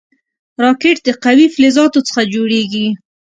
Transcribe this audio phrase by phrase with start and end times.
[0.63, 2.87] راکټ د قوي فلزاتو څخه جوړېږي